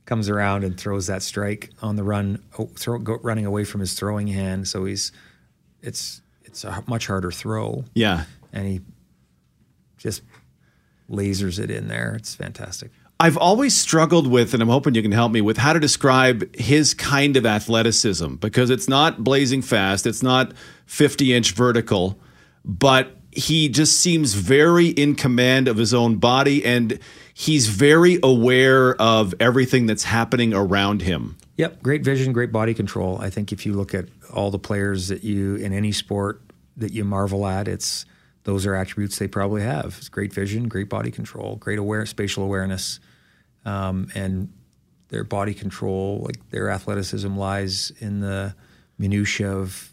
[0.06, 2.42] comes around and throws that strike on the run,
[2.76, 4.66] throw, go, running away from his throwing hand.
[4.66, 5.12] So he's
[5.82, 7.84] it's it's a much harder throw.
[7.94, 8.24] Yeah.
[8.52, 8.80] and he
[9.98, 10.22] just
[11.10, 12.14] lasers it in there.
[12.14, 12.90] It's fantastic.
[13.18, 16.54] I've always struggled with, and I'm hoping you can help me with how to describe
[16.54, 20.52] his kind of athleticism because it's not blazing fast, it's not
[20.84, 22.18] 50 inch vertical,
[22.64, 26.98] but he just seems very in command of his own body and
[27.34, 31.36] he's very aware of everything that's happening around him.
[31.56, 33.18] Yep, great vision, great body control.
[33.18, 36.40] I think if you look at all the players that you in any sport
[36.78, 38.06] that you marvel at, it's
[38.44, 39.96] those are attributes they probably have.
[39.98, 43.00] It's great vision, great body control, great aware spatial awareness,
[43.64, 44.52] um, and
[45.08, 48.54] their body control, like their athleticism, lies in the
[48.98, 49.92] minutia of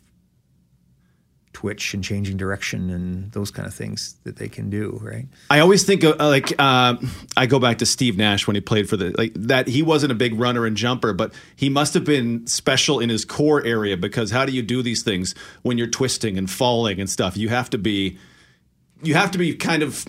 [1.54, 5.00] twitch and changing direction and those kind of things that they can do.
[5.02, 5.28] Right.
[5.50, 6.98] I always think of uh, like uh,
[7.38, 10.12] I go back to Steve Nash when he played for the like that he wasn't
[10.12, 13.96] a big runner and jumper, but he must have been special in his core area
[13.96, 17.38] because how do you do these things when you're twisting and falling and stuff?
[17.38, 18.18] You have to be
[19.02, 20.06] you have to be kind of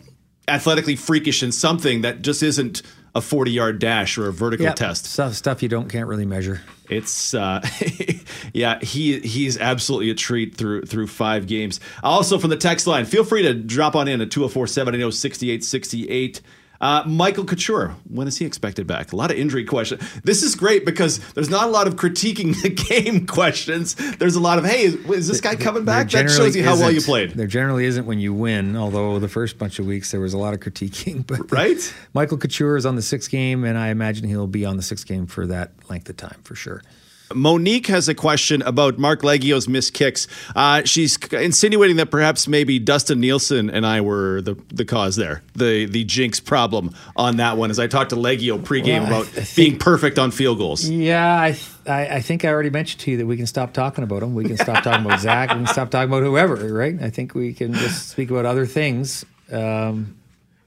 [0.49, 2.83] athletically freakish in something that just isn't
[3.15, 5.07] a 40 yard dash or a vertical Yep, test.
[5.07, 6.61] Stuff stuff you don't can't really measure.
[6.89, 7.67] It's uh,
[8.53, 11.81] yeah, he he's absolutely a treat through through five games.
[12.03, 16.41] Also from the text line, feel free to drop on in at 204 780 6868.
[16.85, 19.15] Uh, Michael Couture, when is he expected back?
[19.15, 20.03] A lot of injury questions.
[20.23, 23.95] This is great because there's not a lot of critiquing the game questions.
[23.95, 26.11] There's a lot of, hey, is, is this guy coming back?
[26.11, 27.31] That shows you how well you played.
[27.31, 30.39] There generally isn't when you win, although the first bunch of weeks there was a
[30.39, 31.25] lot of critiquing.
[31.35, 31.95] But Right?
[32.13, 35.07] Michael Couture is on the sixth game, and I imagine he'll be on the sixth
[35.07, 36.83] game for that length of time for sure.
[37.33, 40.29] Monique has a question about Marc Liegghio's missed kicks.
[40.55, 45.43] Uh, she's insinuating that perhaps maybe Dustin Nielsen and I were the, the cause there,
[45.55, 47.71] the the jinx problem on that one.
[47.71, 50.89] As I talked to Leggio pregame Well, about think- being perfect on field goals.
[50.89, 51.57] Yeah, I,
[51.87, 54.35] I I think I already mentioned to you that we can stop talking about him.
[54.35, 55.49] We can stop talking about Zach.
[55.51, 57.01] We can stop talking about whoever, right?
[57.03, 59.25] I think we can just speak about other things.
[59.51, 60.17] Um,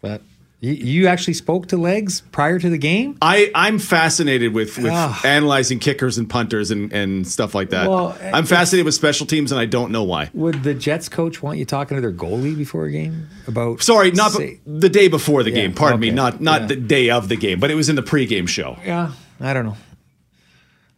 [0.01, 0.21] but
[0.59, 3.15] you, you actually spoke to Legs prior to the game.
[3.21, 5.21] I, I'm fascinated with, with Ah.
[5.23, 7.87] analyzing kickers and punters and, and stuff like that.
[7.89, 10.29] Well, I'm fascinated with special teams, and I don't know why.
[10.33, 13.81] Would the Jets coach want you talking to their goalie before a game about?
[13.83, 15.73] Sorry, not say- the day before the Yeah, game.
[15.75, 16.67] Pardon me, not not Yeah.
[16.67, 18.77] the day of the game, but it was in the pregame show.
[18.83, 19.77] Yeah, I don't know.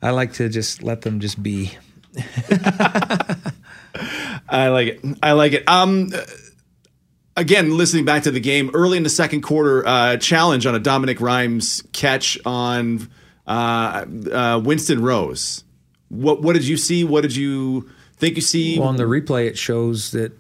[0.02, 1.72] I like to just let them just be.
[4.52, 5.00] I like it.
[5.22, 5.68] I like it.
[5.68, 6.12] Um,
[7.40, 10.80] again, listening back to the game early in the second quarter, uh, challenge on a
[10.80, 13.10] Dominique Rhymes catch on
[13.48, 15.64] uh, uh, Winston Rose.
[16.10, 17.04] What what did you see?
[17.04, 18.78] What did you think you see?
[18.78, 20.34] Well, on the replay, it shows that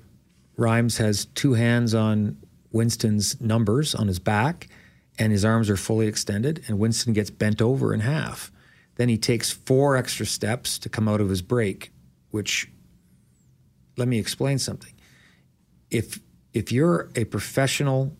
[0.57, 2.37] Rhymes has two hands on
[2.71, 4.67] Winston's numbers on his back,
[5.17, 8.51] and his arms are fully extended, and Winston gets bent over in half.
[8.95, 11.93] Then he takes four extra steps to come out of his break,
[12.31, 12.69] which
[13.95, 14.93] let me explain something.
[15.89, 16.19] If
[16.53, 18.15] if you're a professional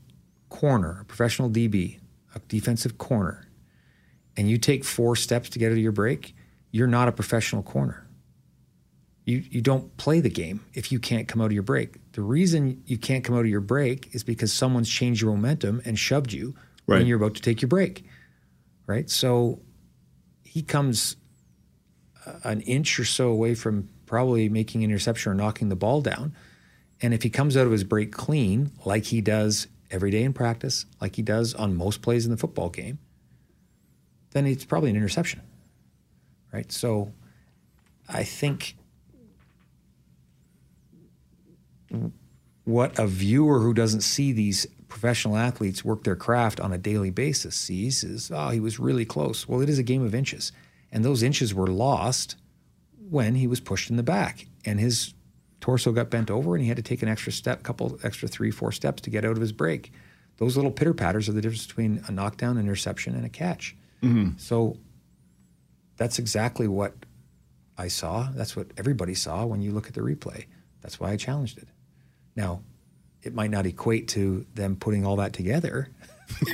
[0.50, 2.00] corner, a professional DB,
[2.36, 3.48] a defensive corner,
[4.38, 6.36] and you take four steps to get out of your break,
[6.72, 8.10] you're not a professional corner
[9.30, 12.12] you, you don't play the game if you can't come out of your break.
[12.14, 15.82] The reason you can't come out of your break is because someone's changed your momentum
[15.86, 16.56] and shoved you
[16.88, 16.98] Right.
[16.98, 18.04] when you're about to take your break.
[18.88, 19.08] Right?
[19.08, 19.62] So
[20.44, 21.16] he comes
[22.26, 26.02] uh, an inch or so away from probably making an interception or knocking the ball
[26.02, 26.36] down.
[27.02, 30.34] And if he comes out of his break clean, like he does every day in
[30.34, 33.00] practice, like he does on most plays in the football game,
[34.32, 35.42] then it's probably an interception.
[36.52, 36.72] Right?
[36.72, 37.14] So
[38.08, 38.76] I think
[42.66, 47.12] what a viewer who doesn't see these professional athletes work their craft on a daily
[47.12, 49.48] basis sees is, oh, he was really close.
[49.48, 50.52] Well, it is a game of inches.
[50.92, 52.36] And those inches were lost
[53.10, 55.14] when he was pushed in the back and his
[55.62, 58.52] torso got bent over and he had to take an extra step, couple extra three,
[58.52, 59.92] four steps to get out of his break.
[60.38, 63.76] Those little pitter patters are the difference between a knockdown, an interception, and a catch.
[64.02, 64.38] Mm-hmm.
[64.38, 64.78] So
[65.98, 66.94] that's exactly what
[67.78, 68.30] I saw.
[68.34, 70.46] That's what everybody saw when you look at the replay.
[70.82, 71.68] That's why I challenged it.
[72.38, 72.62] Now,
[73.22, 75.90] it might not equate to them putting all that together,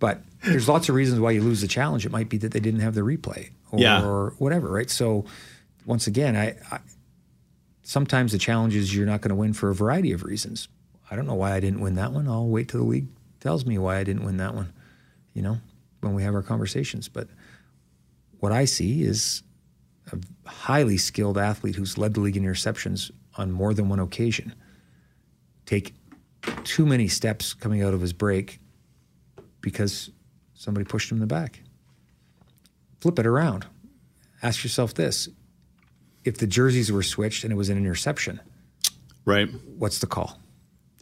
[0.00, 2.04] but there's lots of reasons why you lose the challenge.
[2.06, 4.02] It might be that they didn't have the replay or Yeah.
[4.38, 4.90] whatever, right?
[4.90, 5.24] So,
[5.86, 6.80] once again, I, I
[7.90, 10.68] sometimes the challenge is you're not going to win for a variety of reasons.
[11.10, 12.28] I don't know why I didn't win that one.
[12.28, 13.08] I'll wait till the league
[13.40, 14.72] tells me why I didn't win that one,
[15.34, 15.58] you know,
[16.00, 17.08] when we have our conversations.
[17.08, 17.26] But
[18.38, 19.42] what I see is
[20.12, 24.54] a highly skilled athlete who's led the league in interceptions on more than one occasion
[25.66, 25.92] take
[26.62, 28.60] too many steps coming out of his break
[29.60, 30.10] because
[30.54, 31.60] somebody pushed him in the back.
[33.00, 33.66] Flip it around.
[34.44, 35.28] Ask yourself this
[36.24, 38.40] if the jerseys were switched and it was an interception,
[39.24, 39.48] Right.
[39.78, 40.38] what's the call?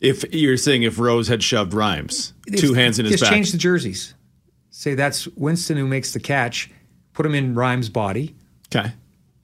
[0.00, 3.32] If you're saying if Rose had shoved Rhymes, two hands in his Just back.
[3.32, 4.14] change the jerseys.
[4.70, 6.70] Say that's Winston who makes the catch.
[7.14, 8.36] Put him in Rhymes' body.
[8.72, 8.92] okay.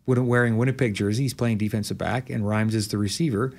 [0.06, 3.52] Wearing Winnipeg jersey, he's playing defensive back, and Rhymes is the receiver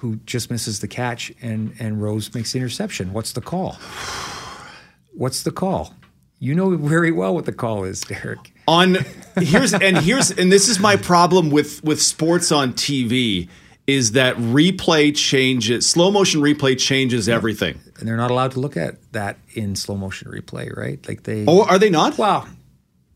[0.00, 3.12] who just misses the catch, and and Rose makes the interception.
[3.12, 3.72] What's the call?
[5.14, 5.94] What's the call?
[6.38, 8.52] You know very well what the call is, Derek.
[8.68, 8.98] on
[9.36, 13.48] here's and here's and this is my problem with with sports on TV
[13.86, 17.80] is that replay changes slow motion replay changes everything.
[17.98, 21.06] And they're not allowed to look at that in slow motion replay, right?
[21.08, 21.44] Like they.
[21.46, 22.18] Oh, are they not?
[22.18, 22.46] Well,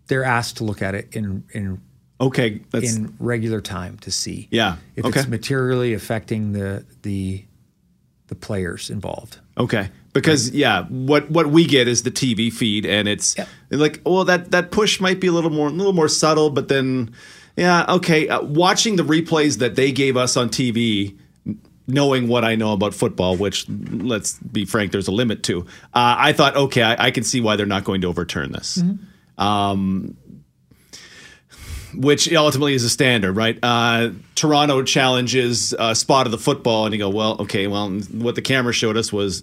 [0.07, 1.83] they're asked to look at it in in
[2.21, 4.47] Okay, that's in regular time to see.
[4.51, 5.21] Yeah, If okay.
[5.21, 7.45] it's materially affecting the the
[8.31, 9.38] the players involved.
[9.59, 9.90] okay.
[10.12, 13.37] Because yeah, what what we get is the TV feed and it's
[13.71, 16.66] like, well that that push might be a little more a little more subtle, but
[16.66, 17.14] then
[17.57, 21.16] yeah, okay, uh, watching the replays that they gave us on TV
[21.87, 25.61] knowing what I know about football, which let's be frank, there's a limit to.
[25.95, 28.83] Uh, I thought, okay, I, I can see why they're not going to overturn this.
[29.38, 30.16] Um,
[31.94, 33.59] which ultimately is a standard, right?
[33.62, 38.35] Uh, Toronto challenges uh, spot of the football, and you go, well, okay, well, what
[38.35, 39.42] the camera showed us was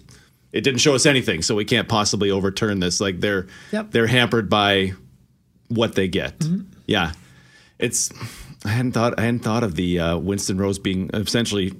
[0.52, 3.00] it didn't show us anything, so we can't possibly overturn this.
[3.00, 3.90] Like they're Yep.
[3.90, 4.92] they're hampered by
[5.68, 6.42] what they get.
[6.86, 7.12] Yeah,
[7.78, 8.10] it's
[8.64, 11.74] I hadn't thought I hadn't thought of the uh, Winston Rose being essentially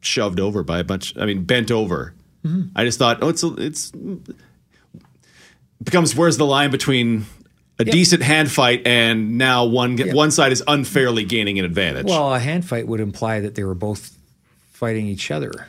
[0.00, 1.16] shoved over by a bunch.
[1.18, 2.14] I mean, bent over.
[2.76, 3.90] I just thought, oh, it's it's
[5.82, 7.26] becomes where's the line between
[7.78, 12.06] a decent hand fight and now one one side is unfairly gaining an advantage.
[12.06, 14.16] Well, a hand fight would imply that they were both
[14.72, 15.66] fighting each other.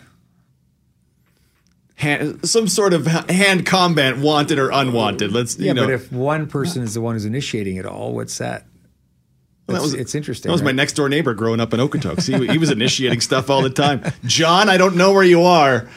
[1.95, 5.31] hand, some sort of hand combat, wanted or unwanted.
[5.31, 5.85] Let's you Yeah, know.
[5.85, 8.65] but if one person is the one who's initiating it all, what's that?
[9.67, 12.27] Well, It's- it's interesting, That was my next door neighbor growing up in Okotoks.
[12.27, 14.03] He, he was initiating stuff all the time.
[14.25, 15.87] John, I don't know where you are,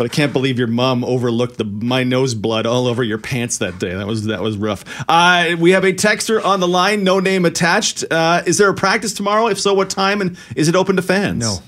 [0.00, 3.58] but I can't believe your mom overlooked the my nose blood all over your pants
[3.58, 3.92] that day.
[3.92, 4.82] That was that was rough.
[5.06, 8.04] Uh, we have a texter on the line, no name attached.
[8.10, 9.48] Uh, is there a practice tomorrow?
[9.48, 10.22] If so, what time?
[10.22, 11.40] And is it open to fans?
[11.40, 11.58] No,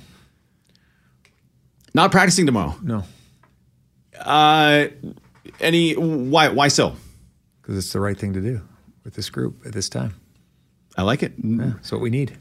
[1.93, 2.75] not practicing tomorrow.
[2.83, 3.05] no,
[4.19, 4.87] Uh,
[5.61, 5.93] any?
[5.93, 6.49] Why?
[6.49, 6.97] Why so?
[7.61, 8.63] because it's the right thing to do
[9.05, 10.15] with this group at this time.
[10.97, 11.35] I like it.
[11.37, 12.39] That's what we need.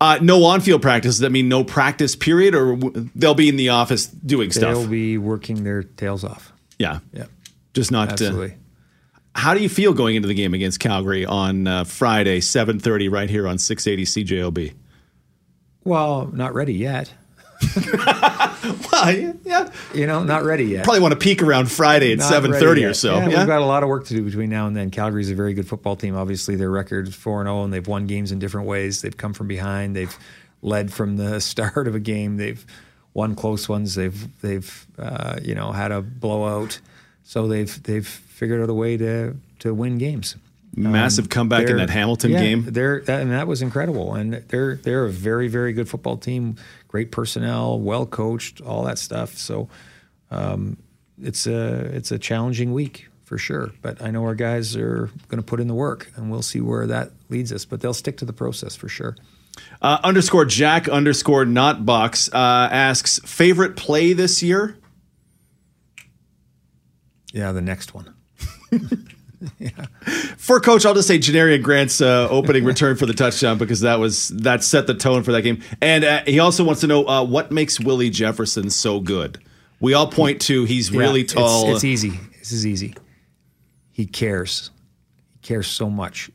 [0.00, 1.14] Uh, no on-field practice.
[1.14, 4.74] Does that mean no practice period, or w- they'll be in the office doing stuff?
[4.74, 6.52] They'll be working their tails off.
[6.78, 7.24] yeah, Yeah,
[7.72, 8.08] just not.
[8.08, 8.54] Uh, absolutely.
[9.34, 13.08] how do you feel going into the game against Calgary on uh, Friday, seven thirty,
[13.08, 14.74] right here on six eighty CJOB?
[15.84, 17.12] well, not ready yet.
[18.90, 19.70] Well, yeah, yeah.
[19.94, 20.84] You know, not ready yet.
[20.84, 23.16] Probably want to peak around Friday at seven thirty or so.
[23.16, 24.90] Yeah, Yeah, we've got a lot of work to do between now and then.
[24.90, 26.16] Calgary's a very good football team.
[26.16, 29.02] Obviously, their record is four and zero, and they've won games in different ways.
[29.02, 29.94] They've come from behind.
[29.94, 30.16] They've
[30.62, 32.36] led from the start of a game.
[32.38, 32.64] They've
[33.14, 33.94] won close ones.
[33.94, 36.80] They've they've uh, you know had a blowout.
[37.24, 40.36] So they've they've figured out a way to to win games.
[40.78, 42.64] Massive comeback in that Hamilton yeah, game.
[42.68, 44.14] They're that, and that was incredible.
[44.14, 46.56] And they're they're a very very good football team.
[46.88, 49.34] Great personnel, well coached, all that stuff.
[49.34, 49.68] So
[50.30, 50.76] um,
[51.20, 53.72] it's a it's a challenging week for sure.
[53.82, 56.60] But I know our guys are going to put in the work, and we'll see
[56.60, 57.64] where that leads us.
[57.64, 59.16] But they'll stick to the process for sure.
[59.80, 64.76] Uh, underscore Jack underscore not box uh, asks favorite play this year.
[67.32, 68.14] Yeah, the next one.
[70.38, 73.98] For coach, I'll just say Janarion Grant's uh, opening return for the touchdown because that
[73.98, 75.62] was that set the tone for that game.
[75.80, 79.42] And uh, he also wants to know uh, what makes Willie Jefferson so good.
[79.80, 81.74] We all point to he's really Yeah, it's- tall.
[81.74, 82.18] It's, easy.
[82.38, 82.94] This is easy.
[83.92, 84.70] He cares.
[85.34, 86.30] He cares so much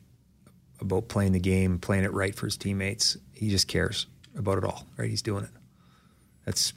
[0.80, 3.16] about playing the game, playing it right for his teammates.
[3.32, 4.86] He just cares about it all.
[4.96, 5.10] Right?
[5.10, 5.50] He's doing it.
[6.44, 6.72] That's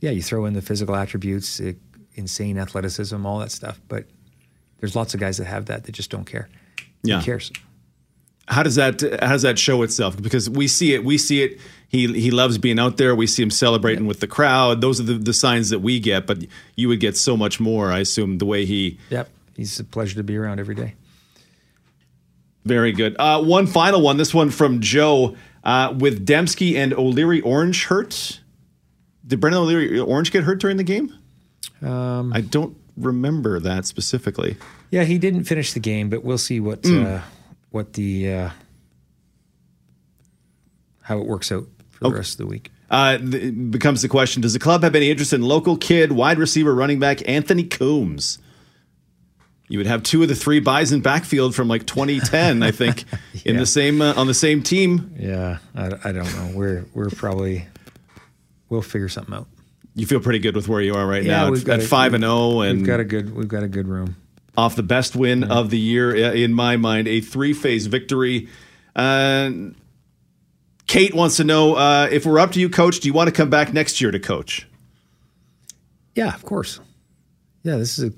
[0.00, 0.10] yeah.
[0.10, 1.72] You throw in the physical attributes, uh,
[2.14, 3.80] insane athleticism, all that stuff.
[3.88, 4.06] But
[4.80, 6.48] there's lots of guys that have that that just don't care.
[7.02, 7.18] Yeah.
[7.20, 7.52] He cares.
[8.48, 10.20] how does that how does that show itself?
[10.20, 11.60] Because we see it, we see it.
[11.88, 13.14] He he loves being out there.
[13.14, 14.80] We see him celebrating with the crowd.
[14.80, 16.26] Those are the, the signs that we get.
[16.26, 16.44] But
[16.76, 18.98] you would get so much more, I assume, the way he.
[19.10, 19.30] Yep.
[19.56, 20.94] He's a pleasure to be around every day.
[22.64, 23.14] Very good.
[23.18, 24.16] Uh, one final one.
[24.16, 28.40] This one from Joe uh, with Demski and O'Leary Orange hurt.
[29.26, 31.12] Did Brendan O'Leary Orange get hurt during the game?
[31.82, 34.56] Um, I don't remember that specifically.
[34.90, 37.04] Yeah, he didn't finish the game, but we'll see what Hmm.
[37.06, 37.20] uh,
[37.70, 38.50] what the uh,
[41.02, 42.70] how it works out for the rest of the week.
[42.90, 46.38] Uh, th- becomes the question: Does the club have any interest in local kid wide
[46.38, 48.38] receiver running back Anthony Coombs?
[49.68, 53.04] You would have two of the three Bison backfield from like 2010, I think,
[53.46, 55.14] in the same uh, on the same team.
[55.18, 56.52] Yeah, I, I don't know.
[56.54, 57.66] We're we're probably
[58.68, 59.48] we'll figure something out.
[59.94, 61.84] You feel pretty good with where you are right Yeah, now we've at, got at
[61.84, 64.16] a- five and zero, and We've got a good we've got a good room.
[64.56, 68.48] off the best win of the year uh, in my mind, a three phase victory.
[68.96, 69.50] Uh,
[70.86, 73.00] Kate wants to know uh, if we're up to you, Coach.
[73.00, 74.66] Do you want to come back next year to coach?
[76.14, 76.78] Yeah, of course.
[77.62, 78.14] Yeah, this is a.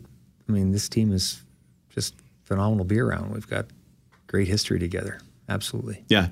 [0.49, 1.43] I mean, this team is
[1.91, 2.14] just
[2.45, 3.33] phenomenal to be around.
[3.33, 3.66] We've got
[4.27, 5.18] great history together.
[5.49, 6.29] Absolutely, Yeah,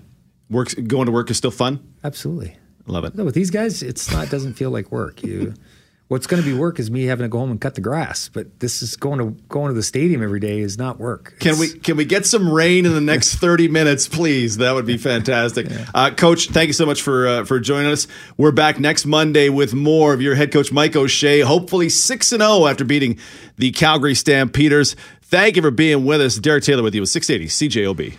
[0.51, 1.81] works going to work is still fun.
[2.03, 2.57] absolutely.
[2.87, 3.15] Love it.
[3.15, 4.29] No, with these guys, it's not.
[4.31, 5.23] Doesn't feel like work.
[5.23, 5.55] You,
[6.09, 8.29] what's going to be work is me having to go home and cut the grass.
[8.29, 11.35] But this is going to going to the stadium every day is not work.
[11.41, 14.59] Can It's- we can we get some rain in the next thirty minutes, please?
[14.59, 15.67] That would be fantastic.
[15.95, 18.07] Uh, coach, thank you so much for uh, for joining us.
[18.37, 21.41] We're back next Monday with more of your head coach Mike O'Shea.
[21.41, 23.19] Hopefully six and zero after beating
[23.57, 24.95] the Calgary Stampeders.
[25.23, 26.37] Thank you for being with us.
[26.37, 28.15] Derek Taylor with you with six eighty CJOB.